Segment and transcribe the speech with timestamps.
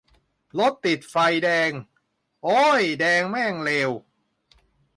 [0.59, 1.71] รถติดไฟแดง
[2.43, 3.91] โอ๊ย แดงแม่งเลว